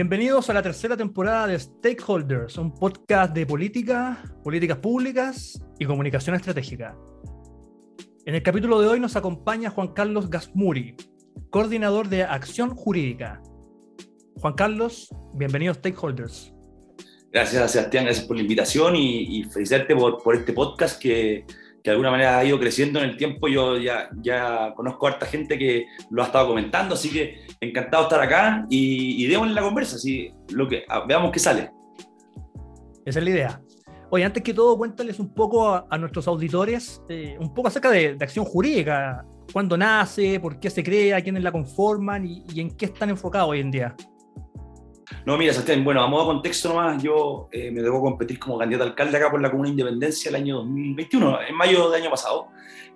[0.00, 6.36] Bienvenidos a la tercera temporada de Stakeholders, un podcast de política, políticas públicas y comunicación
[6.36, 6.96] estratégica.
[8.24, 10.94] En el capítulo de hoy nos acompaña Juan Carlos Gasmuri,
[11.50, 13.42] coordinador de Acción Jurídica,
[14.36, 16.54] Juan Carlos, bienvenido a Stakeholders.
[17.32, 21.44] Gracias, Sebastián, gracias por la invitación y, felicitarte por, este podcast que,
[21.82, 23.48] de alguna manera ha ido creciendo en el tiempo.
[23.48, 28.04] Yo ya, ya conozco a harta gente que lo ha estado comentando, así que encantado
[28.04, 31.70] de estar acá y, démosle la conversa, así, lo que, veamos qué sale.
[33.04, 33.60] Esa es la idea.
[34.10, 38.16] Oye, antes que todo, cuéntales un poco a, nuestros auditores, eh, un poco acerca de,
[38.20, 39.24] acción jurídica.
[39.52, 40.40] ¿Cuándo nace?
[40.40, 41.22] ¿Por qué se crea?
[41.22, 42.26] ¿Quiénes la conforman?
[42.26, 43.96] Y, y en qué están enfocados hoy en día?
[45.28, 48.56] No, mira, Sebastián, bueno, a modo de contexto nomás, yo eh, me debo competir como
[48.56, 52.10] candidato a alcalde acá por la Comuna Independencia el año 2021, en mayo del año
[52.10, 52.46] pasado.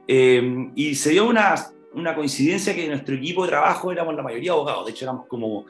[0.09, 1.55] Eh, y se dio una,
[1.93, 5.67] una coincidencia que nuestro equipo de trabajo éramos la mayoría abogados, de hecho éramos como,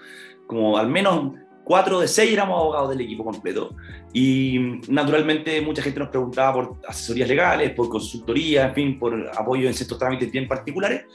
[0.46, 1.32] como al menos
[1.64, 3.74] cuatro de seis éramos abogados del equipo completo.
[4.12, 9.66] Y naturalmente mucha gente nos preguntaba por asesorías legales, por consultoría, en fin, por apoyo
[9.66, 11.06] en ciertos trámites bien particulares.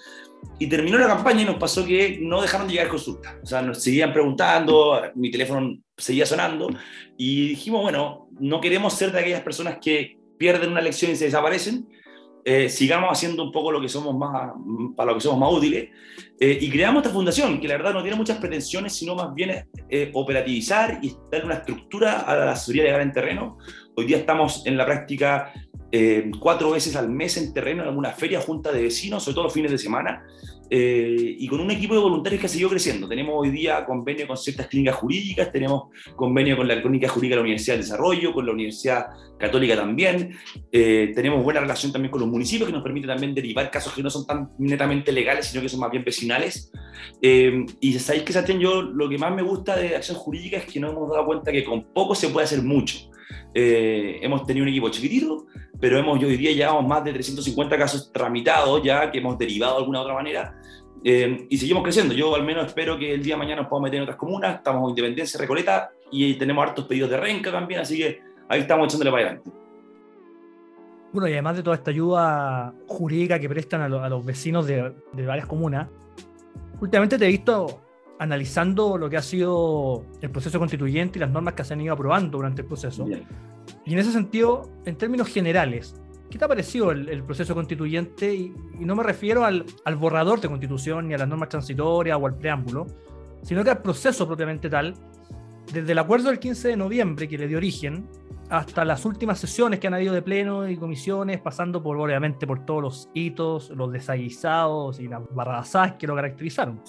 [0.60, 3.36] Y terminó la campaña y nos pasó que no dejaron de llegar consultas.
[3.44, 6.70] O sea, nos seguían preguntando, mi teléfono seguía sonando
[7.18, 11.26] y dijimos, bueno, no queremos ser de aquellas personas que pierden una elección y se
[11.26, 11.88] desaparecen,
[12.50, 14.54] eh, sigamos haciendo un poco lo que somos más,
[14.96, 15.90] para lo que somos más útiles,
[16.40, 19.68] eh, y creamos esta fundación, que la verdad no tiene muchas pretensiones, sino más bien
[19.90, 23.58] eh, operativizar y dar una estructura a la asesoría legal en terreno.
[23.98, 25.52] Hoy día estamos en la práctica
[26.40, 29.54] cuatro veces al mes en terreno, en alguna feria, junta de vecinos, sobre todo los
[29.54, 30.24] fines de semana,
[30.70, 33.08] eh, y con un equipo de voluntarios que ha seguido creciendo.
[33.08, 35.84] Tenemos hoy día convenio con ciertas clínicas jurídicas, tenemos
[36.16, 39.08] convenio con la Clínica Jurídica de la Universidad del Desarrollo, con la Universidad
[39.40, 40.38] Católica también.
[40.72, 44.04] Eh, tenemos buena relación también con los municipios, que nos permite también derivar casos que
[44.04, 46.72] no son tan netamente legales, sino que son más bien vecinales.
[47.22, 50.66] Eh, y sabéis que, Sebastián, yo lo que más me gusta de acción jurídica es
[50.66, 53.10] que nos hemos dado cuenta que con poco se puede hacer mucho.
[53.54, 55.48] Hemos tenido un equipo chiquitito,
[55.80, 59.80] pero hemos, yo diría, llevamos más de 350 casos tramitados ya, que hemos derivado de
[59.80, 60.60] alguna otra manera,
[61.04, 62.14] eh, y seguimos creciendo.
[62.14, 64.56] Yo al menos espero que el día de mañana nos podamos meter en otras comunas,
[64.56, 68.88] estamos en Independencia, Recoleta, y tenemos hartos pedidos de renca también, así que ahí estamos
[68.88, 69.52] echándole para adelante.
[71.14, 74.94] Bueno, y además de toda esta ayuda jurídica que prestan a, los vecinos de
[75.26, 75.88] varias comunas,
[76.80, 77.82] últimamente te he visto
[78.20, 81.94] analizando lo que ha sido el proceso constituyente y las normas que se han ido
[81.94, 83.06] aprobando durante el proceso.
[83.86, 85.96] Y en ese sentido, en términos generales,
[86.30, 88.34] ¿qué te ha parecido el, proceso constituyente?
[88.34, 92.26] Y, no me refiero al, al, borrador de constitución, ni a las normas transitorias o
[92.26, 92.88] al preámbulo,
[93.44, 94.94] sino que al proceso propiamente tal,
[95.72, 98.08] desde el acuerdo del 15 de noviembre que le dio origen
[98.50, 102.66] hasta las últimas sesiones que han habido de pleno y comisiones, pasando por obviamente por
[102.66, 106.82] todos los hitos, los desaguisados y las barrabasadas que lo caracterizaron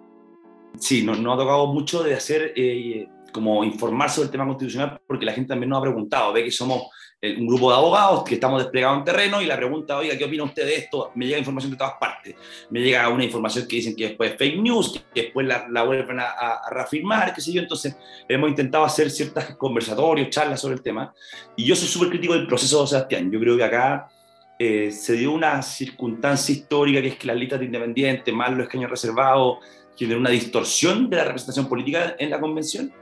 [0.78, 5.00] sí, nos no ha tocado mucho de hacer, eh, como informar sobre el tema constitucional,
[5.06, 6.84] porque la gente también nos ha preguntado, ve que somos
[7.20, 10.24] eh, un grupo de abogados que estamos desplegados en terreno y la pregunta, oiga, ¿qué
[10.24, 11.10] opina usted de esto?
[11.16, 12.36] Me llega información de todas partes.
[12.70, 16.20] Me llega una información que dicen que después es fake news, que después la, vuelven
[16.20, 17.60] a, reafirmar, qué sé yo.
[17.60, 17.96] Entonces,
[18.28, 21.12] hemos intentado hacer ciertos conversatorios, charlas sobre el tema.
[21.56, 23.32] Y yo soy súper crítico del proceso de Sebastián.
[23.32, 24.08] Yo creo que acá
[24.56, 28.62] eh, se dio una circunstancia histórica que es que las listas de independientes, más los
[28.62, 29.58] escaños reservados,
[29.98, 32.92] generó una distorsión de la representación política en la convención.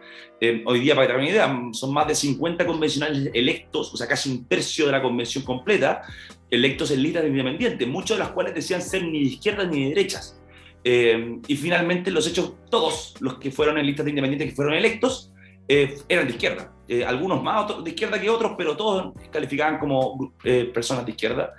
[0.40, 3.96] Eh, hoy día, para que tengan una idea, son más de 50 convencionales electos, o
[3.96, 6.02] sea, casi un tercio de la convención completa,
[6.50, 9.84] electos en listas de independientes, muchos de los cuales decían ser ni de izquierdas ni
[9.84, 10.40] de derechas.
[10.88, 14.74] Eh, y finalmente los hechos, todos los que fueron en listas de independientes que fueron
[14.74, 15.32] electos,
[15.66, 16.72] eh, eran de izquierda.
[16.86, 20.32] Eh, algunos más de izquierda que otros, pero todos calificaban como
[20.72, 21.54] personas de izquierda.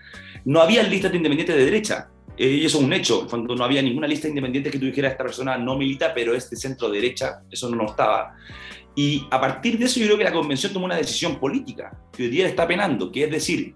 [0.46, 2.10] No había listas de independientes de derecha.
[2.38, 3.28] Y eso es un hecho.
[3.28, 6.36] Cuando no había ninguna lista de independientes que tú dijeras esta persona no milita, pero
[6.36, 8.36] es de centro derecha, eso no estaba.
[8.96, 12.24] Y a partir de eso yo creo que la convención tomó una decisión política que
[12.24, 13.76] hoy día está penando, que es decir,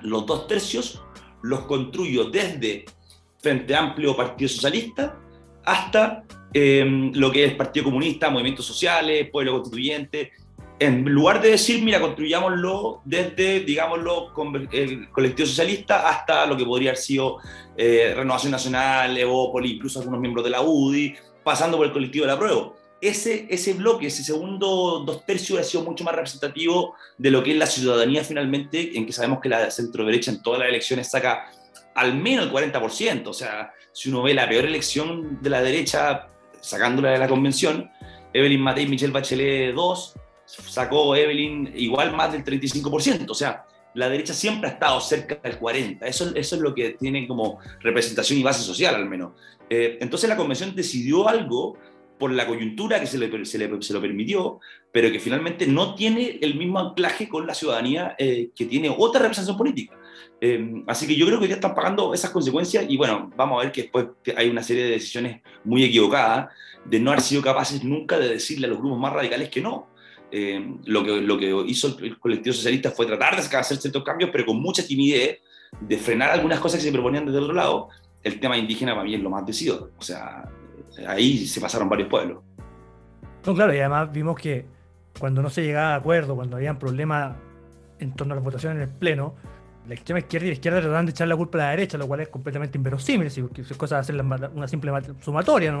[0.00, 1.02] los dos tercios
[1.42, 2.84] los construyo desde
[3.38, 5.18] Frente Amplio Partido Socialista
[5.64, 10.32] hasta em, lo que es Partido Comunista, Movimientos Sociales, Pueblo Constituyente.
[10.78, 14.32] En lugar de decir, mira, construyámoslo desde, digámoslo,
[14.72, 17.38] el colectivo socialista hasta lo que podría haber sido
[17.76, 22.32] eh, Renovación Nacional, Evópolis, incluso algunos miembros de la UDI, pasando por el colectivo de
[22.32, 22.74] la prueba.
[23.00, 27.52] Ese, ese bloque, ese segundo dos tercios, ha sido mucho más representativo de lo que
[27.52, 31.10] es la ciudadanía finalmente, en que sabemos que la centro derecha en todas las elecciones
[31.10, 31.50] saca
[31.94, 33.28] al menos el 40%.
[33.28, 36.28] O sea, si uno ve la peor elección de la derecha,
[36.60, 37.90] sacándola de la convención,
[38.34, 40.14] Evelyn Matei, Michelle Bachelet 2,
[40.46, 43.26] sacó Evelyn igual más del 35%.
[43.28, 45.98] O sea, la derecha siempre ha estado cerca del 40%.
[46.02, 49.32] Eso, eso es lo que tiene como representación y base social, al menos.
[49.68, 51.76] Eh, entonces la convención decidió algo
[52.18, 54.60] por la coyuntura que se le, se le, se lo permitió,
[54.90, 59.20] pero que finalmente no tiene el mismo anclaje con la ciudadanía eh, que tiene otra
[59.20, 59.98] representación política.
[60.40, 63.64] Eh, así que yo creo que ya están pagando esas consecuencias y bueno, vamos a
[63.64, 64.06] ver que después
[64.36, 66.48] hay una serie de decisiones muy equivocadas
[66.84, 69.88] de no haber sido capaces nunca de decirle a los grupos más radicales que no.
[70.30, 74.30] Eh, lo, que, lo que hizo el colectivo socialista fue tratar de hacer ciertos cambios,
[74.32, 75.40] pero con mucha timidez,
[75.80, 77.88] de frenar algunas cosas que se proponían desde otro lado.
[78.22, 79.90] El tema indígena para mí es lo más decidido.
[79.98, 80.48] O sea,
[81.06, 82.42] ahí se pasaron varios pueblos.
[83.44, 84.66] No, claro, y además vimos que
[85.18, 87.36] cuando no se llegaba a acuerdo, cuando habían problemas
[87.98, 89.34] en torno a la votación en el Pleno,
[89.86, 92.08] la extrema izquierda y la izquierda trataban de echar la culpa a la derecha, lo
[92.08, 94.90] cual es completamente inverosímil, porque es cosa de hacer una simple
[95.20, 95.72] sumatoria.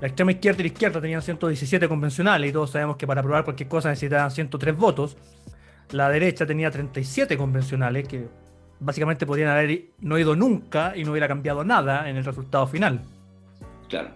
[0.00, 3.44] La extrema izquierda y la izquierda tenían 117 convencionales y todos sabemos que para aprobar
[3.44, 5.16] cualquier cosa necesitaban 103 votos.
[5.92, 8.28] La derecha tenía 37 convencionales que
[8.78, 13.00] básicamente podrían haber no ido nunca y no hubiera cambiado nada en el resultado final.
[13.88, 14.10] Claro.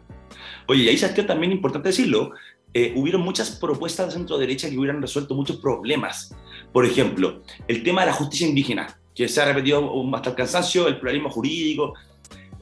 [0.67, 2.32] Oye, y ahí Sebastián, también importante decirlo,
[2.75, 6.37] eh, hubieron muchas propuestas de centro derecha que hubieran resuelto muchos problemas.
[6.73, 10.87] Por ejemplo, el tema de la justicia indígena que se ha repetido hasta el cansancio,
[10.88, 11.94] el pluralismo jurídico.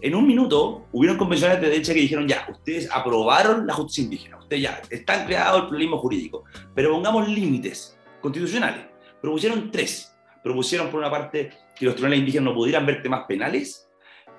[0.00, 4.38] En un minuto hubieron convencionales de derecha que dijeron, ya, ustedes aprobaron la justicia indígena,
[4.38, 8.84] ustedes ya están creado el pluralismo jurídico, pero pongamos límites constitucionales.
[9.20, 10.14] Propusieron tres.
[10.42, 13.88] Propusieron, por una parte, que los tribunales indígenas no pudieran ver temas penales,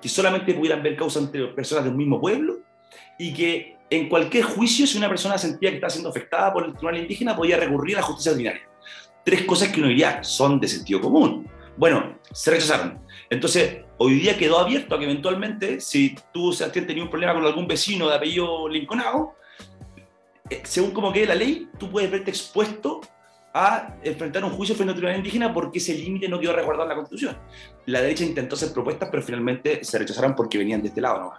[0.00, 2.60] que solamente pudieran ver causas entre personas del mismo pueblo,
[3.18, 6.72] y que en cualquier juicio, si una persona sentía que estaba siendo afectada por el
[6.72, 8.62] tribunal indígena, podía recurrir a la justicia ordinaria.
[9.24, 11.46] Tres cosas que uno diría son de sentido común
[11.80, 13.00] bueno, se rechazaron.
[13.30, 17.44] Entonces, hoy día quedó abierto a que eventualmente, si tú, Sebastián, tenías un problema con
[17.44, 19.34] algún vecino de apellido Lincolnado,
[20.48, 23.02] eh, según como quede la ley, tú puedes verte expuesto
[23.52, 26.84] a enfrentar un juicio frente a un tribunal indígena porque ese límite no quedó resguardado
[26.84, 27.36] en la Constitución.
[27.86, 31.38] La derecha intentó hacer propuestas, pero finalmente se rechazaron porque venían de este lado nomás.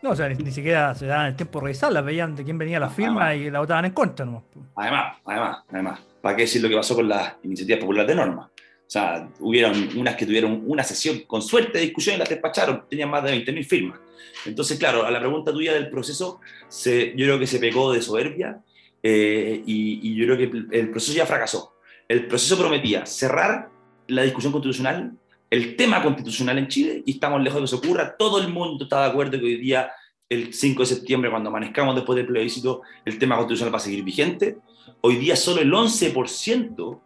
[0.00, 2.80] No, o sea, ni, siquiera se daban el tiempo de revisarlas, veían de quién venía
[2.80, 4.44] la firma y la votaban en contra nomás.
[4.76, 6.00] Además, además, además.
[6.22, 8.50] ¿Para qué decir lo que pasó con las iniciativas populares de norma?
[8.88, 12.84] O sea, hubieron unas que tuvieron una sesión con suerte de discusión y las despacharon,
[12.88, 14.00] tenían más de 20.000 firmas.
[14.46, 18.00] Entonces, claro, a la pregunta tuya del proceso, se, yo creo que se pegó de
[18.00, 18.62] soberbia
[19.02, 21.74] eh, y, yo creo que el, proceso ya fracasó.
[22.08, 23.68] El proceso prometía cerrar
[24.06, 25.12] la discusión constitucional,
[25.50, 28.16] el tema constitucional en Chile, y estamos lejos de que eso ocurra.
[28.16, 29.90] Todo el mundo está de acuerdo que hoy día,
[30.30, 34.02] el 5 de septiembre, cuando amanezcamos después del plebiscito, el tema constitucional va a seguir
[34.02, 34.56] vigente.
[35.02, 37.00] Hoy día solo el 11%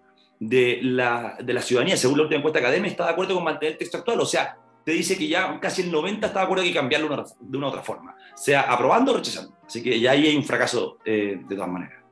[0.48, 3.72] de la, de la ciudadanía, según la última encuesta académica, está de acuerdo con mantener
[3.72, 4.20] el texto actual.
[4.20, 7.58] O sea, te dice que ya casi el 90 está de acuerdo que cambiarlo de
[7.58, 9.56] una otra forma, sea aprobando o rechazando.
[9.64, 12.02] Así que ya ahí hay un fracaso eh, de todas maneras.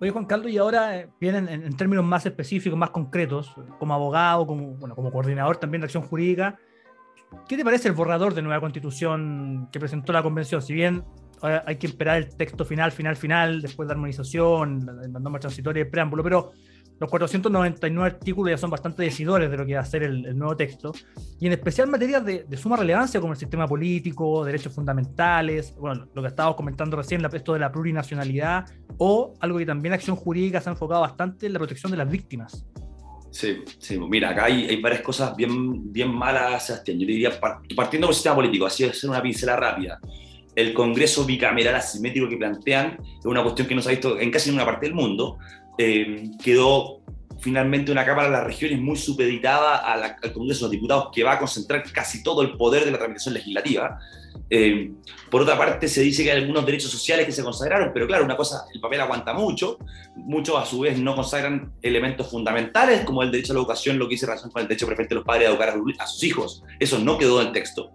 [0.00, 4.46] Oye, Juan Carlos, y ahora eh, vienen en, términos más específicos, más concretos, como abogado,
[4.46, 6.58] como, bueno, como coordinador también de acción jurídica,
[7.46, 10.62] ¿qué te parece el borrador de nueva constitución que presentó la convención?
[10.62, 11.04] Si bien
[11.42, 15.84] hay que esperar el texto final, final, final, después de armonización, la norma transitoria y
[15.84, 16.52] el preámbulo, pero
[16.98, 20.56] los 499 artículos ya son bastante decidores de lo que va a ser el, nuevo
[20.56, 20.92] texto,
[21.38, 26.08] y en especial materias de, de, suma relevancia como el sistema político, derechos fundamentales, bueno,
[26.14, 28.66] lo que estábamos comentando recién, esto de la plurinacionalidad,
[28.98, 32.10] o algo que también Acción Jurídica se ha enfocado bastante en la protección de las
[32.10, 32.66] víctimas.
[33.30, 36.98] Sí, sí, mira, acá hay, hay varias cosas bien, bien malas, Sebastián.
[36.98, 40.00] Yo diría, partiendo por el sistema político, así es una pincela rápida.
[40.54, 44.30] El Congreso bicameral asimétrico que plantean es una cuestión que no se ha visto en
[44.30, 45.36] casi ninguna parte del mundo,
[45.78, 47.00] eh, quedó
[47.40, 51.08] finalmente una Cámara de las Regiones muy supeditada a la, al Congreso de los Diputados,
[51.14, 53.98] que va a concentrar casi todo el poder de la tramitación legislativa.
[54.48, 54.92] Eh,
[55.30, 58.24] por otra parte, se dice que hay algunos derechos sociales que se consagraron, pero claro,
[58.24, 59.78] una cosa, el papel aguanta mucho,
[60.14, 64.06] muchos a su vez no consagran elementos fundamentales, como el derecho a la educación, lo
[64.06, 66.62] que dice razón con el derecho preferente de los padres a educar a sus hijos.
[66.78, 67.90] Eso no quedó en el texto.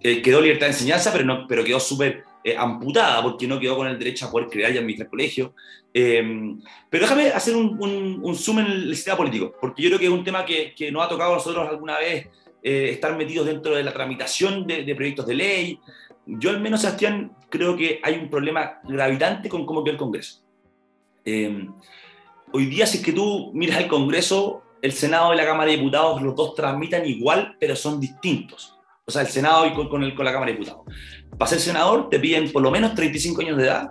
[0.00, 3.76] Eh, quedó libertad de enseñanza, pero, no, pero quedó súper eh, amputada porque no quedó
[3.76, 5.54] con el derecho a poder crear y administrar colegio.
[5.92, 6.54] Eh,
[6.88, 10.04] pero déjame hacer un, un, un, zoom en el sistema político, porque yo creo que
[10.06, 12.28] es un tema que, que nos ha tocado a nosotros alguna vez
[12.62, 15.80] eh, estar metidos dentro de la tramitación de, de, proyectos de ley.
[16.26, 20.42] Yo al menos, Sebastián, creo que hay un problema gravitante con cómo quedó el Congreso.
[21.24, 25.78] hoy día, si es que tú miras el Congreso, el Senado y la Cámara de
[25.78, 28.77] Diputados, los dos tramitan igual, pero son distintos
[29.08, 30.84] o sea, el Senado y con, el, con la Cámara de Diputados.
[31.38, 33.88] Para ser senador te piden por lo menos 35 años de edad,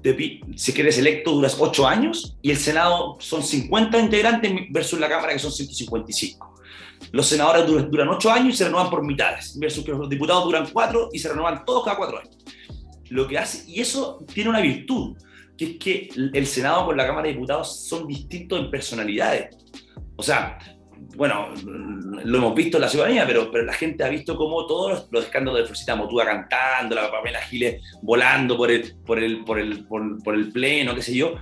[0.00, 5.00] te piden, si quieres electo duras 8 años y el Senado son 50 integrantes versus
[5.00, 6.54] la Cámara que son 155.
[7.10, 10.44] Los senadores duran, duran 8 años y se renuevan por mitades, versus que los diputados
[10.44, 12.38] duran 4 y se renuevan todos cada 4 años.
[13.10, 15.16] Lo que hace, y eso tiene una virtud,
[15.58, 19.56] que es que el Senado con la Cámara de Diputados son distintos en personalidades.
[20.16, 20.58] O sea,
[21.16, 21.48] bueno,
[22.24, 25.08] lo hemos visto en la ciudadanía, pero, pero la gente ha visto cómo todos los,
[25.10, 29.58] los escándalos de Florcita Motúa cantando, la Pamela Giles volando por el, por, el, por,
[29.58, 31.34] el, por, por, el pleno, qué sé yo,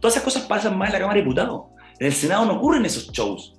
[0.00, 1.62] todas esas cosas pasan más en la Cámara de Diputados.
[1.98, 3.54] En el Senado no ocurren esos shows,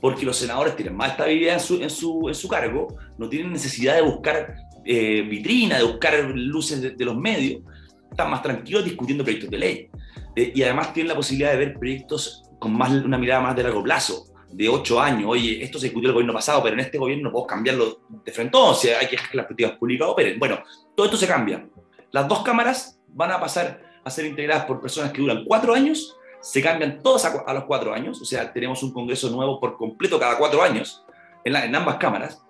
[0.00, 3.52] porque los senadores tienen más estabilidad en su, en su, en su cargo, no tienen
[3.52, 7.62] necesidad de buscar eh, vitrina, de buscar luces de, de, los medios,
[8.10, 9.88] están más tranquilos discutiendo proyectos de ley.
[10.36, 13.64] Eh, y además tienen la posibilidad de ver proyectos con más, una mirada más de
[13.64, 16.98] largo plazo de ocho años, oye, esto se discutió el gobierno pasado, pero en este
[16.98, 20.08] gobierno no podemos cambiarlo de frente, o sea, hay que dejar que las políticas públicas
[20.08, 20.38] operen.
[20.38, 20.62] Bueno,
[20.94, 21.66] todo esto se cambia.
[22.10, 26.16] Las dos cámaras van a pasar a ser integradas por personas que duran cuatro años,
[26.40, 30.18] se cambian todas a, los cuatro años, o sea, tenemos un Congreso nuevo por completo
[30.18, 31.04] cada cuatro años
[31.44, 32.42] en, la, en ambas cámaras,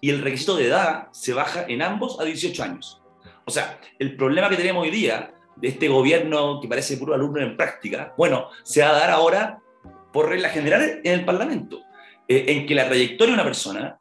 [0.00, 3.02] y el requisito de edad se baja en ambos a 18 años.
[3.44, 7.40] O sea, el problema que tenemos hoy día de este gobierno que parece puro alumno
[7.40, 9.60] en práctica, bueno, se va a dar ahora
[10.14, 11.82] por regla general en el Parlamento,
[12.28, 13.98] eh, en que la trayectoria de una persona,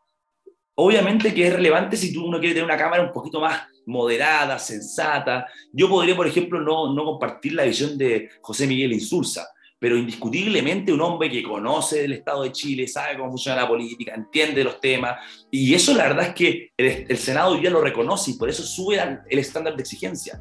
[0.76, 4.60] obviamente que es relevante si tú uno quiere tener una cámara un poquito más moderada,
[4.60, 5.48] sensata.
[5.72, 9.48] Yo podría, por ejemplo, no, no compartir la visión de José Miguel Insulza,
[9.80, 14.14] pero indiscutiblemente un hombre que conoce el Estado de Chile, sabe cómo funciona la política,
[14.14, 18.32] entiende los temas, y eso la verdad es que el, el Senado ya lo reconoce
[18.32, 20.40] y por eso sube el estándar de exigencia.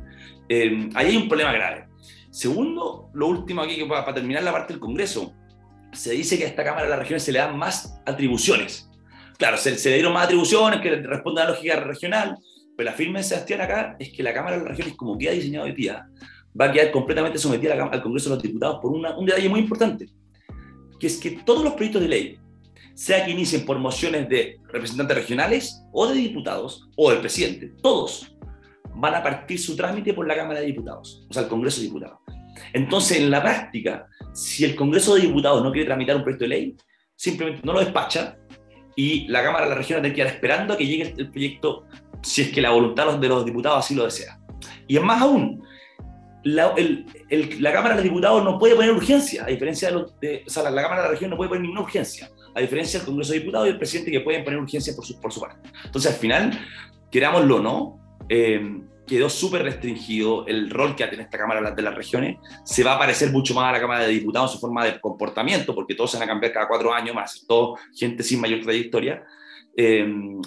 [0.50, 1.88] Eh, ahí hay un problema grave.
[2.30, 5.34] Segundo, lo último aquí, para, para terminar la parte del Congreso,
[5.92, 8.88] se dice que a esta Cámara de las Regiones se le dan más atribuciones.
[9.38, 12.36] Claro, se, le dieron más atribuciones que responden a la lógica regional,
[12.76, 15.32] pero la firma de Sebastián acá es que la Cámara de las Regiones, como queda
[15.32, 16.06] diseñado hoy día,
[16.58, 19.60] va a quedar completamente sometida al Congreso de los Diputados por una, un detalle muy
[19.60, 20.06] importante,
[20.98, 22.38] que es que todos los proyectos de ley,
[22.94, 28.34] sea que inicien por mociones de representantes regionales o de diputados o del presidente, todos
[28.94, 31.86] van a partir su trámite por la Cámara de Diputados, o sea, el Congreso de
[31.86, 32.18] Diputados.
[32.72, 36.48] Entonces, en la práctica, si el Congreso de Diputados no quiere tramitar un proyecto de
[36.48, 36.76] ley,
[37.14, 38.36] simplemente no lo despacha
[38.96, 41.86] y la Cámara de la Región tiene que quedar esperando a que llegue el proyecto
[42.22, 44.38] si es que la voluntad de los diputados así lo desea.
[44.86, 45.62] Y es más aún,
[46.44, 46.74] la,
[47.72, 50.82] Cámara de Diputados no puede poner urgencia, a diferencia de, los, de o sea, la,
[50.82, 53.66] Cámara de la Región no puede poner ninguna urgencia, a diferencia del Congreso de Diputados
[53.68, 55.68] y el presidente que pueden poner urgencia por su, por su parte.
[55.84, 56.60] Entonces, al final,
[57.10, 58.80] querámoslo o no, eh,
[59.12, 62.38] quedó súper restringido el rol que tiene esta Cámara de las Regiones.
[62.64, 64.98] Se va a parecer mucho más a la Cámara de Diputados en su forma de
[65.00, 68.62] comportamiento, porque todos se van a cambiar cada cuatro años, más todo gente sin mayor
[68.62, 69.22] trayectoria.
[69.76, 70.06] Eh,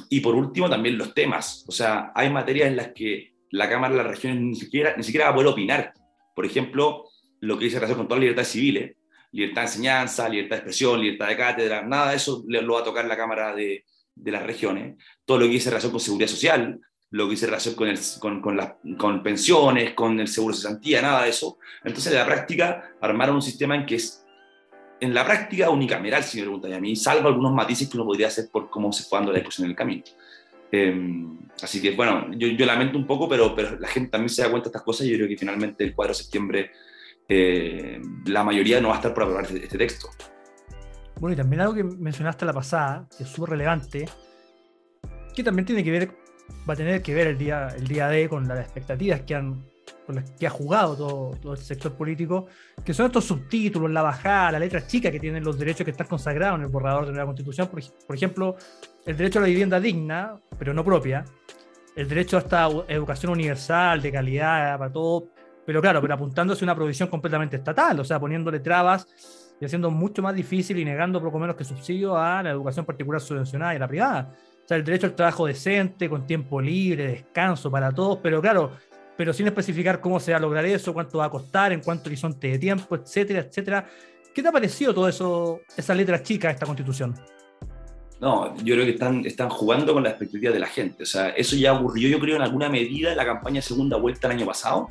[0.10, 1.64] y por último, también los temas.
[1.68, 5.04] O sea, hay materias en las que la Cámara de las Regiones ni siquiera, ni
[5.04, 5.94] siquiera va a poder opinar.
[6.36, 7.06] Por ejemplo,
[7.42, 8.96] lo que dice relación con todas las libertades civiles,
[9.32, 12.84] libertad de enseñanza, libertad de expresión, libertad de cátedra, nada de eso lo va a
[12.84, 14.96] tocar la Cámara de, de las Regiones.
[15.24, 16.80] Todo lo que dice relación con seguridad social,
[17.16, 18.60] lo que dice relación con, el, con, con,
[18.98, 21.58] con, pensiones, con el seguro de cesantía, nada de eso.
[21.86, 24.26] Entonces, en la práctica, armaron un sistema en que es,
[25.00, 28.28] en la práctica, unicameral, si me preguntan a mí, salvo algunos matices que uno podría
[28.28, 30.04] hacer por cómo se fue dando la discusión en el camino.
[30.74, 31.26] Eh,
[31.64, 34.50] así que, bueno, yo, yo, lamento un poco, pero, pero la gente también se da
[34.50, 36.72] cuenta de estas cosas y yo creo que finalmente el 4 de septiembre
[37.30, 40.10] eh, la mayoría no va a estar por aprobar este, este texto.
[41.22, 44.10] Bueno, y también algo que mencionaste la pasada, que es súper relevante,
[45.34, 46.25] que también tiene que ver
[46.68, 49.64] va a tener que ver el día, el día de con las expectativas que han
[50.06, 52.48] con las que ha jugado todo, todo el sector político,
[52.84, 56.08] que son estos subtítulos, la bajada, la letra chica que tienen los derechos que están
[56.08, 57.68] consagrados en el borrador de la Constitución.
[57.68, 58.56] Por, por ejemplo,
[59.06, 61.26] el derecho a la vivienda digna, pero no propia,
[61.96, 65.28] el derecho a esta educación universal, de calidad para todo,
[65.66, 69.90] pero claro, pero apuntándose a una provisión completamente estatal, o sea, poniéndole trabas y haciendo
[69.90, 73.78] mucho más difícil y negando poco menos que subsidio a la educación particular subvencionada y
[73.78, 74.34] a la privada.
[74.66, 78.72] O sea, el derecho al trabajo decente, con tiempo libre, descanso para todos, pero claro,
[79.16, 82.10] pero sin especificar cómo se va a lograr eso, cuánto va a costar, en cuánto
[82.10, 83.88] horizonte de tiempo, etcétera, etcétera.
[84.34, 87.16] ¿Qué te ha parecido todo eso, esas letras chicas de esta constitución?
[88.22, 91.04] No, yo creo que están, están jugando con la expectativa de la gente.
[91.04, 94.28] O sea, eso ya ocurrió, yo creo, en alguna medida en la campaña segunda vuelta
[94.28, 94.88] el año pasado,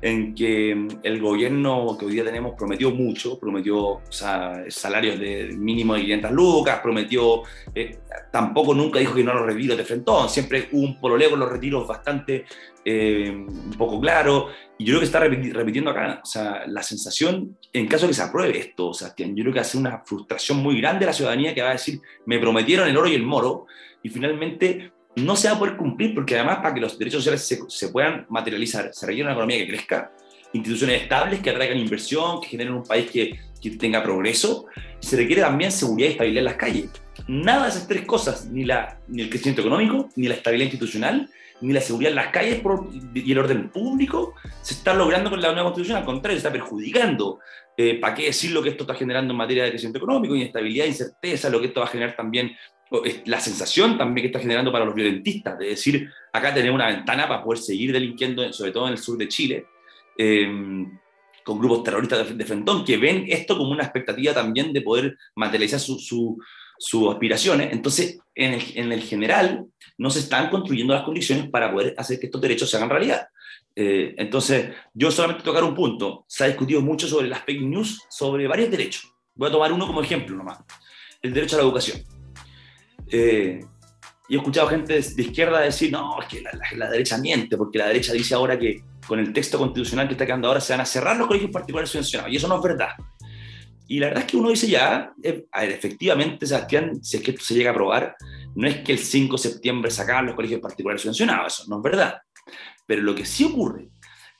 [0.00, 6.00] en que el gobierno que hoy día tenemos prometió mucho, prometió salarios de mínimo de
[6.00, 7.42] 500 lucas, prometió,
[7.74, 7.98] eh,
[8.32, 11.50] tampoco nunca dijo que no los retiros de frentón, siempre hubo un pololeo con los
[11.50, 12.46] retiros bastante
[12.84, 17.56] eh, un poco claro, y yo creo que está repitiendo acá, o sea, la sensación,
[17.72, 20.78] en caso de que se apruebe esto, Sebastián, yo creo que hace una frustración muy
[20.80, 23.66] grande a la ciudadanía que va a decir, me prometieron el oro y el moro,
[24.02, 27.66] y finalmente no se va a poder cumplir, porque además para que los derechos sociales
[27.68, 30.12] se, puedan materializar, se requiere una economía que crezca,
[30.52, 34.66] instituciones estables que atraigan inversión, que generen un país que, que tenga progreso,
[35.00, 36.90] y se requiere también seguridad y estabilidad en las calles.
[37.26, 41.30] Nada de esas tres cosas, ni, la, ni el crecimiento económico, ni la estabilidad institucional,
[41.62, 42.62] ni la seguridad en las calles
[43.14, 46.52] y el orden público se está logrando con la nueva constitución, al contrario, se está
[46.52, 47.38] perjudicando.
[47.76, 50.86] Eh, ¿Para qué decir lo que esto está generando en materia de crecimiento económico, inestabilidad,
[50.86, 52.52] incerteza, lo que esto va a generar también,
[53.24, 57.26] la sensación también que está generando para los violentistas, de decir, acá tenemos una ventana
[57.26, 59.66] para poder seguir delinquiendo, sobre todo en el sur de Chile,
[60.18, 60.46] eh,
[61.42, 65.80] con grupos terroristas de, de, que ven esto como una expectativa también de poder materializar
[65.80, 66.38] su, su,
[66.82, 67.72] sus aspiraciones.
[67.72, 69.66] Entonces, en el, en el, general,
[69.98, 73.28] no se están construyendo las condiciones para poder hacer que estos derechos se hagan realidad.
[73.76, 76.24] Eh, entonces, yo solamente tocar un punto.
[76.26, 79.14] Se ha discutido mucho sobre las fake news, sobre varios derechos.
[79.34, 80.58] Voy a tomar uno como ejemplo nomás.
[81.22, 82.02] El derecho a la educación.
[83.06, 83.60] Eh,
[84.28, 87.56] y he escuchado gente de izquierda decir, no, es que la, la, la, derecha miente,
[87.56, 90.72] porque la derecha dice ahora que con el texto constitucional que está quedando ahora se
[90.72, 92.32] van a cerrar los colegios particulares subvencionados.
[92.32, 92.90] Y eso no es verdad.
[93.92, 97.22] Y la verdad es que uno dice ya, eh, a ver, efectivamente, Sebastián, si es
[97.22, 98.16] que esto se llega a aprobar,
[98.54, 101.82] no es que el 5 de septiembre sacaban los colegios particulares subvencionados, eso no es
[101.82, 102.14] verdad.
[102.86, 103.90] Pero lo que sí ocurre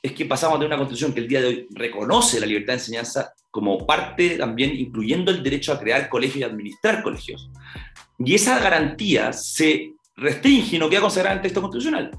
[0.02, 2.78] es que pasamos de una constitución que el día de hoy reconoce la libertad de
[2.78, 7.50] enseñanza como parte también incluyendo el derecho a crear colegios y administrar colegios.
[8.20, 12.10] Y esa garantía se restringe y no queda consagrada en el texto constitucional.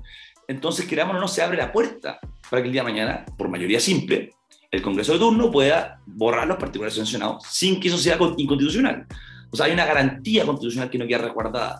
[0.47, 3.49] Entonces, queramos o no, se abre la puerta para que el día de mañana, por
[3.49, 4.33] mayoría simple,
[4.73, 9.05] el Congreso de turno pueda borrar los particulares sancionados sin que eso sea inconstitucional.
[9.51, 11.79] O sea, hay una garantía constitucional que no queda resguardada.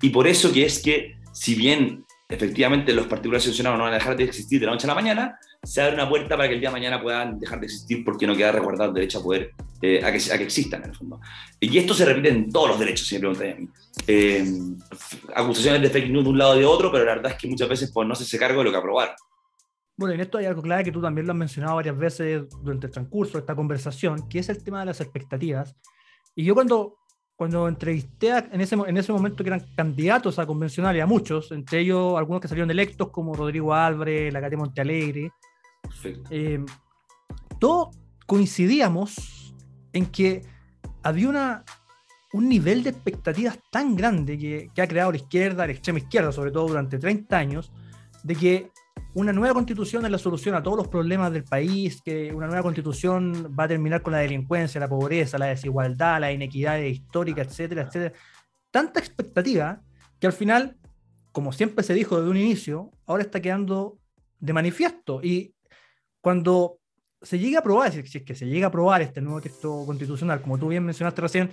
[0.00, 3.96] Y por eso que es que, si bien efectivamente los particulares sancionados no van a
[3.96, 6.54] dejar de existir de la noche a la mañana, se abre una puerta para que
[6.54, 9.22] el día de mañana puedan dejar de existir porque no queda resguardado el derecho a
[9.24, 9.50] poder,
[9.82, 11.20] eh, a, que, a que existan en el fondo.
[11.58, 13.68] Y esto se repite en todos los derechos, si me preguntáis a mí.
[14.06, 14.44] Eh,
[15.34, 17.48] acusaciones de fake news de un lado y de otro, pero la verdad es que
[17.48, 19.16] muchas veces pues, no se hace cargo de lo que aprobaron.
[20.00, 22.86] Bueno, en esto hay algo clave que tú también lo has mencionado varias veces durante
[22.86, 25.76] el transcurso de esta conversación, que es el tema de las expectativas.
[26.34, 26.96] Y yo cuando,
[27.36, 31.52] cuando entrevisté a, en, ese, en ese momento que eran candidatos a convencionales, a muchos,
[31.52, 35.32] entre ellos algunos que salieron electos como Rodrigo Álvarez, la Cate Montealegre,
[36.30, 36.64] eh,
[37.58, 39.54] todos coincidíamos
[39.92, 40.40] en que
[41.02, 41.64] había una,
[42.32, 46.32] un nivel de expectativas tan grande que, que ha creado la izquierda, la extrema izquierda,
[46.32, 47.70] sobre todo durante 30 años,
[48.22, 48.70] de que
[49.14, 52.62] una nueva constitución es la solución a todos los problemas del país, que una nueva
[52.62, 57.82] constitución va a terminar con la delincuencia, la pobreza, la desigualdad, la inequidad histórica, etcétera,
[57.82, 58.12] etcétera.
[58.70, 59.80] Tanta expectativa
[60.20, 60.76] que al final,
[61.32, 63.98] como siempre se dijo desde un inicio, ahora está quedando
[64.38, 65.20] de manifiesto.
[65.22, 65.54] Y
[66.20, 66.78] cuando
[67.20, 70.40] se llegue a aprobar, si es que se llega a aprobar este nuevo texto constitucional,
[70.40, 71.50] como tú bien mencionaste recién,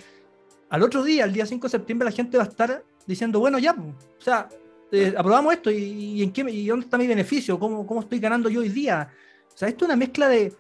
[0.70, 3.58] al otro día, el día 5 de septiembre, la gente va a estar diciendo, bueno,
[3.58, 4.50] ya, o sea,
[4.92, 8.20] eh, aprobamos esto y, y, en qué, y dónde está mi beneficio, ¿Cómo, cómo estoy
[8.20, 9.10] ganando yo hoy día.
[9.54, 10.54] O sea, esto es una mezcla de,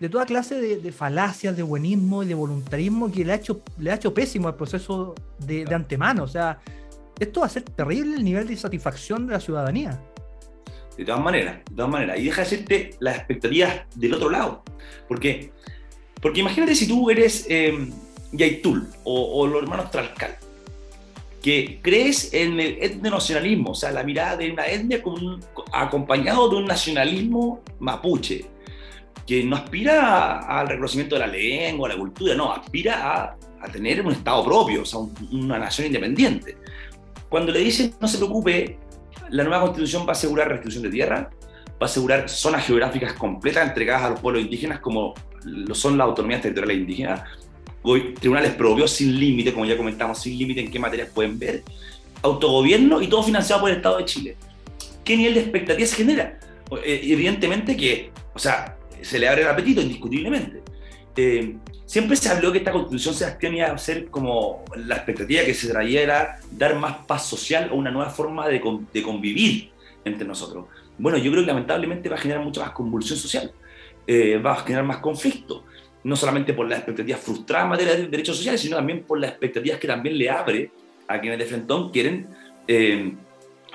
[0.00, 3.62] de toda clase de, de, falacias, de buenismo y de voluntarismo que le ha hecho,
[3.78, 6.24] le ha hecho pésimo al proceso de, de, antemano.
[6.24, 6.58] O sea,
[7.18, 10.00] esto va a ser terrible el nivel de satisfacción de la ciudadanía.
[10.96, 12.18] De todas maneras, de todas maneras.
[12.18, 14.64] Y deja de decirte las expectativas del otro lado.
[15.06, 15.52] Porque,
[16.20, 17.88] porque imagínate si tú eres eh,
[18.32, 20.36] Yaitul o, o los hermanos Trascal
[21.42, 25.40] que crees en el etnonacionalismo, o sea, la mirada de una etnia un,
[25.72, 28.44] acompañado de un nacionalismo mapuche,
[29.26, 34.04] que no aspira al reconocimiento de la lengua, la cultura, no, aspira a, a tener
[34.04, 36.56] un Estado propio, o sea, un, una nación independiente.
[37.28, 38.78] Cuando le dicen no se preocupe,
[39.30, 41.30] la nueva constitución va a asegurar restitución de tierra,
[41.70, 46.06] va a asegurar zonas geográficas completas entregadas a los pueblos indígenas como lo son las
[46.06, 47.22] autonomías territoriales indígenas,
[48.20, 51.62] tribunales propios sin límite, como ya comentamos, sin límite en qué materias pueden ver,
[52.22, 54.36] autogobierno y todo financiado por el Estado de Chile.
[55.04, 56.38] ¿Qué nivel de expectativa se genera?
[56.84, 60.62] Evidentemente que, o sea, se le abre el apetito indiscutiblemente.
[61.18, 65.54] eh, siempre se habló que esta constitución Sebastián iba a ser como la expectativa que
[65.54, 69.70] se traía era dar más paz social o una nueva forma de, de convivir
[70.04, 70.66] entre nosotros.
[70.96, 73.52] Bueno, yo creo que lamentablemente va a generar mucha más convulsión social,
[74.06, 75.64] eh, va a generar más conflicto,
[76.08, 79.30] no solamente por las expectativas frustradas en materia de derechos sociales, sino también por las
[79.30, 80.70] expectativas que también le abre
[81.06, 82.26] a quienes de Frentón quieren
[82.66, 83.12] eh,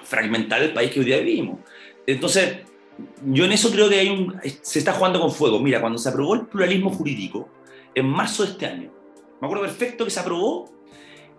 [0.04, 1.60] fragmentar el país que hoy día vivimos.
[2.08, 2.58] Entonces,
[3.24, 5.60] yo en eso creo que hay un, se está jugando con fuego.
[5.60, 7.50] Mira, cuando se aprobó el pluralismo jurídico,
[7.93, 8.91] en marzo de este año,
[9.39, 10.72] me acuerdo perfecto que se aprobó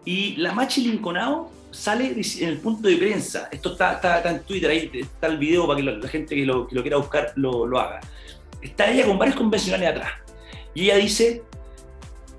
[0.05, 3.49] y la Machi Linconao sale en el punto de prensa.
[3.51, 6.69] Esto está, está, en Twitter, ahí está el video para que la, gente que lo,
[6.69, 8.01] que lo, quiera buscar lo, lo haga.
[8.63, 10.24] Está ella con varios convencionales atrás.
[10.75, 11.43] Y ella dice,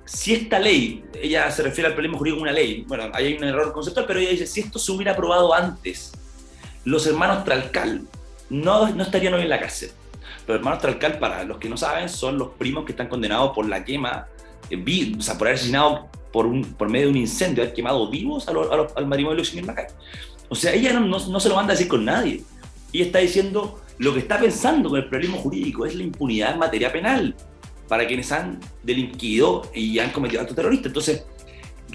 [0.06, 3.34] si esta ley, ella se refiere al pluralismo jurídico como una ley, bueno, ahí hay
[3.34, 6.12] un error conceptual, pero ella dice, si esto se hubiera aprobado antes,
[6.84, 8.02] los hermanos Tralcal
[8.50, 9.91] no, no estarían hoy en la cárcel.
[10.48, 13.67] Los hermanos Tralcal, para los que no saben, son los primos que están condenados por
[13.67, 14.28] la quema,
[14.69, 18.10] eh, o sea, por haber asesinado por, un, por medio de un incendio, haber quemado
[18.10, 19.88] vivos a al matrimonio de Luis Macay.
[20.50, 22.43] O sea, ella no, no, se lo manda a decir con nadie.
[22.93, 26.60] Ella está diciendo lo que está pensando con el pluralismo jurídico es la impunidad en
[26.60, 27.36] materia penal
[27.88, 30.88] para quienes han delinquido y han cometido actos terroristas.
[30.88, 31.26] Entonces,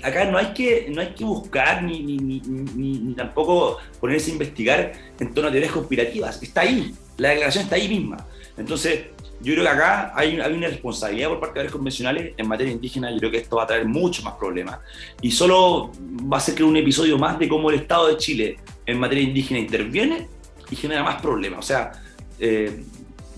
[0.03, 4.93] acá no hay que, no hay que buscar ni, ni, ni, tampoco ponerse a investigar
[5.19, 6.43] en torno a teorías conspirativas.
[6.43, 8.27] Está ahí, la declaración está ahí misma.
[8.57, 9.07] Entonces,
[9.43, 12.73] yo creo que acá hay, hay una responsabilidad por parte de los convencionales en materia
[12.73, 13.11] indígena.
[13.11, 14.81] Yo creo que esto va a traer muchos más problemas.
[15.23, 15.93] Y solo
[16.31, 19.25] va a ser que un episodio más de cómo el Estado de Chile en materia
[19.25, 20.29] indígena interviene
[20.71, 21.61] y genera más problemas.
[21.61, 21.93] O sea,
[22.39, 22.85] eh,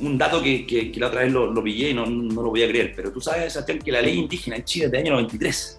[0.02, 2.62] un dato que, que, la otra vez lo, lo pillé y no, no, lo voy
[2.62, 5.12] a creer, pero tú sabes, Sebastián, que la ley indígena en Chile es del año
[5.12, 5.78] 93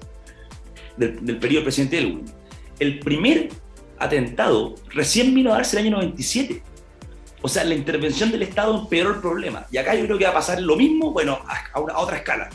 [0.98, 2.26] del, periodo del presidente Elwin.
[2.80, 3.50] El primer
[4.00, 6.62] atentado recién vino a darse el año 97.
[7.42, 9.66] O sea, la intervención del Estado empeoró el problema.
[9.72, 12.50] Y acá yo creo que va a pasar lo mismo, bueno, a, otra escala.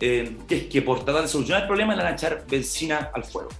[0.00, 3.10] Eh, que es que por tratar de solucionar el problema le van a echar benzina
[3.14, 3.50] al fuego.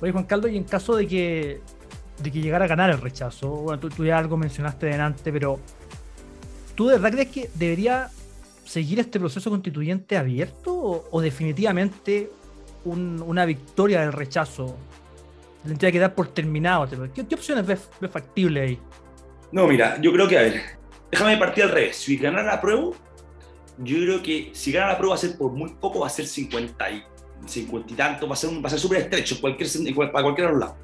[0.00, 1.60] Oye, Juan Caldo, y en caso de que,
[2.22, 5.60] de que llegara a ganar el rechazo, bueno, tú, ya algo mencionaste delante, pero
[6.74, 8.10] ¿tú de verdad crees que debería
[8.64, 12.30] seguir este proceso constituyente abierto o definitivamente
[12.84, 14.76] una victoria del rechazo,
[15.64, 16.88] tendría que dar por terminado.
[17.14, 18.78] ¿Qué, opciones ves, factibles ahí?
[19.52, 20.62] No, mira, yo creo que, a ver,
[21.10, 21.96] déjame partir al revés.
[21.96, 22.90] Si ganar la prueba,
[23.78, 26.10] yo creo que si gana la prueba va a ser por muy poco, va a
[26.10, 27.02] ser 50 y,
[27.46, 30.76] 50 y tanto, va a ser, ser súper estrecho cualquier, para cualquier lado.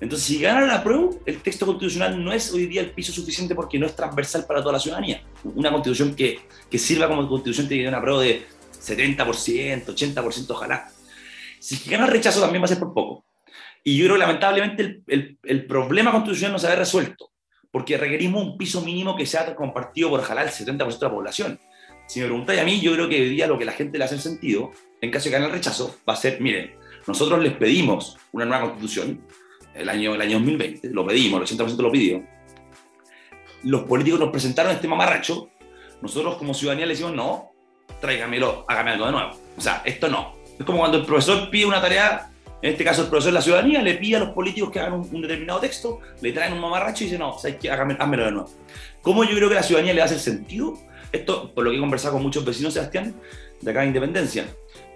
[0.00, 3.54] Entonces, si gana la prueba, el texto constitucional no es hoy día el piso suficiente
[3.54, 5.22] porque no es transversal para toda la ciudadanía.
[5.42, 8.46] Una constitución que, que sirva como constitución tiene que una prueba de
[8.80, 10.88] 70%, 80%, ojalá.
[11.58, 13.24] Si es gana el rechazo también va a ser por poco.
[13.82, 17.32] Y yo creo que lamentablemente el, el, problema constitucional no se ha resuelto,
[17.70, 21.60] porque requerimos un piso mínimo que sea compartido por ojalá el 70% de la población.
[22.06, 24.04] Si me preguntáis a mí, yo creo que hoy día lo que la gente le
[24.04, 26.74] hace sentido, en caso de gane el rechazo, va a ser, miren,
[27.06, 29.22] nosotros les pedimos una nueva constitución,
[29.78, 32.22] el año, el año 2020, lo pedimos, el 80% lo pidió.
[33.64, 35.48] Los políticos nos presentaron este mamarracho,
[36.00, 37.50] nosotros como ciudadanía le decimos, no,
[38.00, 39.30] tráigamelo, hágame algo de nuevo.
[39.56, 43.02] O sea, esto no, es como cuando el profesor pide una tarea, en este caso
[43.02, 46.00] el profesor de la ciudadanía, le pide a los políticos que hagan un, determinado texto,
[46.20, 47.70] le traen un mamarracho y dice, no, ¿sabes qué?
[47.70, 48.50] Hágame, házmelo de nuevo.
[49.02, 50.78] ¿Cómo yo creo que la ciudadanía le hace sentido?
[51.12, 53.14] Esto, por lo que he conversado con muchos vecinos, Sebastián,
[53.60, 54.46] de acá en Independencia.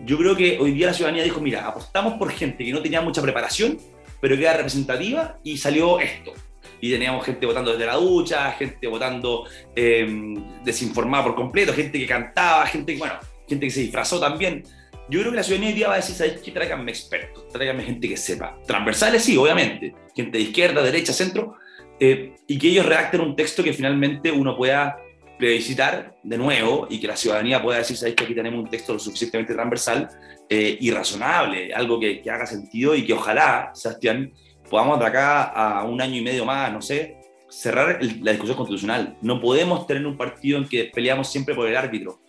[0.01, 3.01] Yo creo que hoy día la ciudadanía dijo, mira, apostamos por gente que no tenía
[3.01, 3.79] mucha preparación,
[4.23, 6.33] pero que era representativa y salió esto.
[6.81, 12.07] Y teníamos gente votando desde la ducha, gente votando eh, desinformada por completo, gente que
[12.07, 13.15] cantaba, gente, bueno,
[13.49, 14.63] gente que se disfrazó también.
[15.11, 16.53] Yo creo que la ciudadanía hoy va a decir, ¿sabes qué?
[16.53, 18.57] Tráiganme expertos, tráiganme gente que sepa.
[18.65, 21.57] Transversales sí, obviamente, gente de izquierda, derecha, centro,
[21.99, 24.99] eh, y que ellos redacten un texto que finalmente uno pueda
[25.43, 28.93] plebiscitar de nuevo y que la ciudadanía pueda decir, ¿sabes que aquí tenemos un texto
[28.93, 30.09] lo suficientemente transversal
[30.49, 34.33] eh, y razonable, algo que, que, haga sentido y que ojalá, Sebastián,
[34.71, 37.17] podamos de acá a un año y medio más, no sé,
[37.51, 39.17] cerrar la discusión constitucional.
[39.21, 42.23] No podemos tener un partido en que peleamos siempre por el árbitro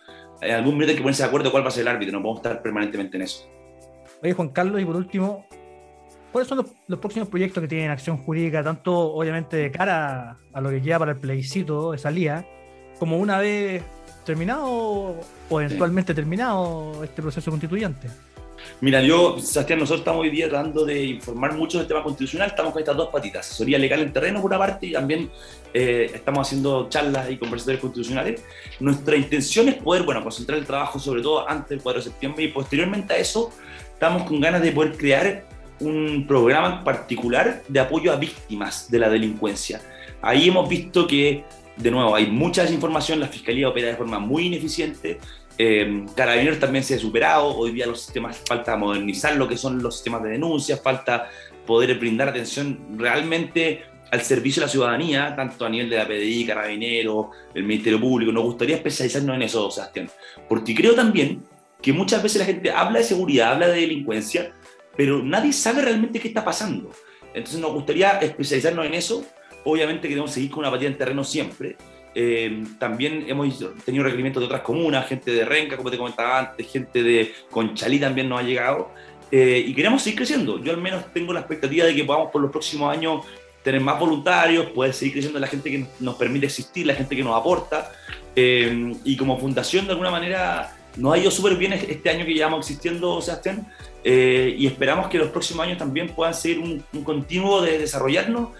[0.44, 2.22] en algún momento hay que ponerse de acuerdo cuál va a ser el árbitro, no
[2.22, 3.48] podemos estar permanentemente en eso.
[4.22, 5.46] Oye, Juan Carlos, y por último,
[6.32, 10.70] ¿cuáles son los, próximos proyectos que tienen acción jurídica, tanto obviamente de cara a, lo
[10.70, 12.46] que queda para el plebiscito de salida,
[13.04, 13.82] como una vez
[14.24, 14.66] terminado
[15.50, 18.08] o eventualmente terminado este proceso constituyente?
[18.80, 22.72] Mira, yo, Sebastián, nosotros estamos hoy día tratando de informar mucho del tema constitucional, estamos
[22.72, 25.30] con estas dos patitas, asesoría legal en terreno por una parte y también
[25.74, 28.42] eh, estamos haciendo charlas y conversatorios constitucionales.
[28.80, 32.44] Nuestra intención es poder, bueno, concentrar el trabajo sobre todo antes del 4 de septiembre
[32.44, 33.50] y posteriormente a eso
[33.92, 35.44] estamos con ganas de poder crear
[35.80, 39.82] un programa particular de apoyo a víctimas de la delincuencia.
[40.22, 41.44] Ahí hemos visto que
[41.76, 45.18] de nuevo, hay mucha desinformación, la fiscalía opera de forma muy ineficiente
[45.56, 49.80] Eh, Carabineros también se ha superado, hoy día los sistemas, falta modernizar lo que son
[49.82, 51.28] los sistemas de denuncia, falta
[51.64, 56.46] poder brindar atención realmente al servicio de la ciudadanía, tanto a nivel de la PDI,
[56.46, 58.32] Carabineros, el Ministerio Público.
[58.32, 60.10] Nos gustaría especializarnos en eso, Sebastián,
[60.48, 61.44] porque creo también
[61.80, 64.52] que muchas veces la gente habla de seguridad, habla de delincuencia,
[64.96, 66.90] pero nadie sabe realmente qué está pasando.
[67.32, 69.24] Entonces nos gustaría especializarnos en eso.
[69.64, 71.76] Obviamente queremos seguir con una partida en terreno siempre.
[72.14, 76.70] Eh, también hemos tenido requerimientos de otras comunas, gente de Renca, como te comentaba antes,
[76.70, 78.90] gente de Conchalí también nos ha llegado.
[79.30, 80.62] Eh, y queremos seguir creciendo.
[80.62, 83.24] Yo al menos tengo la expectativa de que podamos por los próximos años
[83.64, 87.24] tener más voluntarios, poder seguir creciendo la gente que nos permite existir, la gente que
[87.24, 87.90] nos aporta.
[88.36, 92.34] Eh, y como fundación, de alguna manera, nos ha ido súper bien este año que
[92.34, 93.66] llevamos existiendo, Sebastián,
[94.04, 98.50] eh, y esperamos que los próximos años también puedan ser un, un, continuo de desarrollarnos,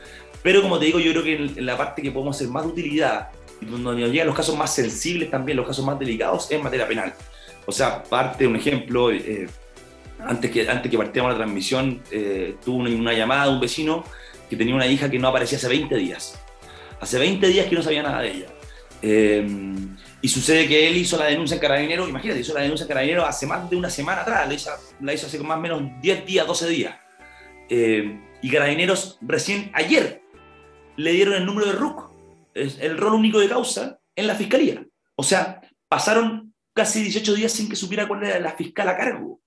[0.45, 2.69] pero como te digo, yo creo que en, la parte que podemos hacer más de
[2.69, 3.31] utilidad,
[3.63, 6.87] y donde nos llegan los casos más sensibles también, los casos más delicados, es materia
[6.87, 7.15] penal.
[7.65, 9.49] O sea, parte, un ejemplo, eh,
[10.21, 14.05] antes, que, antes que partiéramos la transmisión, eh, tuve una, llamada de un vecino
[14.51, 16.39] que tenía una hija que no aparecía hace 20 días.
[17.01, 18.47] Hace 20 días que no sabía nada de ella.
[19.01, 19.47] Eh,
[20.21, 23.25] y sucede que él hizo la denuncia en Carabinero, imagínate, hizo la denuncia en Carabinero
[23.25, 24.47] hace más de una semana atrás,
[25.01, 26.95] la hizo, hace más o menos 10 días, 12 días.
[27.71, 30.24] Eh, y Carabineros recién ayer
[30.97, 32.11] le dieron el número de RUC,
[32.55, 34.85] el rol único de causa, en la fiscalía.
[35.17, 39.41] O sea, pasaron casi 18 días sin que supiera cuál era la fiscal a cargo.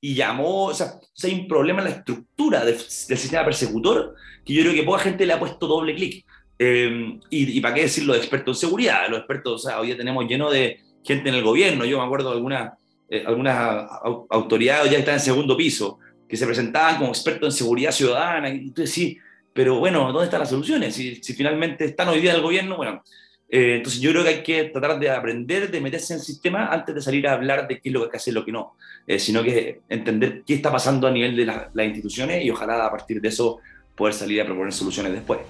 [0.00, 3.44] Y llamó, o sea, o sea hay un problema en la estructura del, del sistema
[3.44, 6.24] persecutor que yo creo que poca gente le ha puesto doble clic.
[6.58, 9.88] Eh, y, y, para qué decir los expertos en seguridad, los expertos, o sea, hoy
[9.88, 12.70] día tenemos lleno de gente en el gobierno, yo me acuerdo de
[13.10, 13.88] eh, algunas
[14.30, 18.70] autoridades ya están en segundo piso, que se presentaban como expertos en seguridad ciudadana, y
[18.70, 19.18] tú decís,
[19.56, 20.94] pero bueno, ¿dónde están las soluciones?
[20.94, 23.02] Si, si finalmente están hoy día en el gobierno, bueno,
[23.48, 26.66] eh, entonces yo creo que hay que tratar de aprender, de meterse en el sistema
[26.66, 28.44] antes de salir a hablar de qué es lo que hay que hacer y lo
[28.44, 28.74] que no,
[29.06, 32.84] eh, sino que entender qué está pasando a nivel de la, las instituciones y ojalá
[32.84, 33.58] a partir de eso
[33.94, 35.40] poder salir a proponer soluciones después.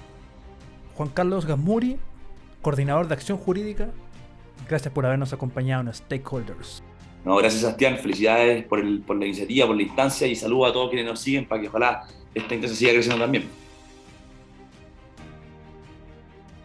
[0.95, 1.97] Juan Carlos Gasmuri,
[2.61, 3.89] coordinador de acción jurídica.
[4.69, 6.81] Gracias por habernos acompañado en Stakeholders.
[7.25, 10.71] No, gracias Sebastián, felicidades por, el, por la iniciativa, por la instancia y saludo a
[10.71, 13.66] todos quienes nos siguen para que ojalá esta instancia siga creciendo también.